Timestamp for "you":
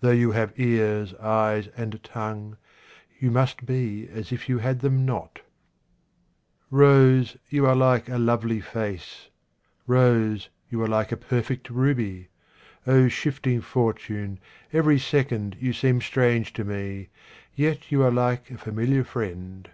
0.10-0.32, 3.20-3.30, 4.48-4.58, 7.50-7.66, 10.70-10.82, 15.60-15.72, 17.92-18.02